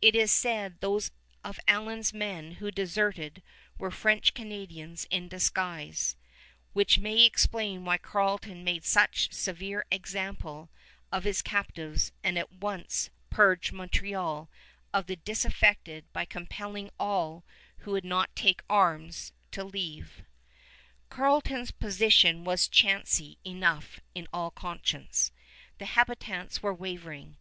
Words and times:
It 0.00 0.14
is 0.14 0.30
said 0.30 0.78
those 0.80 1.10
of 1.42 1.58
Allen's 1.66 2.14
men 2.14 2.52
who 2.62 2.70
deserted 2.70 3.42
were 3.78 3.90
French 3.90 4.32
Canadians 4.32 5.06
in 5.10 5.26
disguise 5.26 6.14
which 6.72 7.00
may 7.00 7.24
explain 7.24 7.84
why 7.84 7.98
Carleton 7.98 8.62
made 8.62 8.84
such 8.84 9.32
severe 9.32 9.84
example 9.90 10.70
of 11.10 11.24
his 11.24 11.42
captives 11.42 12.12
and 12.22 12.38
at 12.38 12.52
once 12.52 13.10
purged 13.28 13.72
Montreal 13.72 14.48
of 14.92 15.06
the 15.08 15.16
disaffected 15.16 16.04
by 16.12 16.26
compelling 16.26 16.90
all 16.96 17.44
who 17.78 17.90
would 17.90 18.04
not 18.04 18.36
take 18.36 18.62
arms 18.70 19.32
to 19.50 19.64
leave. 19.64 20.22
Carleton's 21.10 21.72
position 21.72 22.44
was 22.44 22.68
chancy 22.68 23.36
enough 23.44 23.98
in 24.14 24.28
all 24.32 24.52
conscience. 24.52 25.32
The 25.78 25.86
habitants 25.86 26.62
were 26.62 26.72
wavering. 26.72 27.36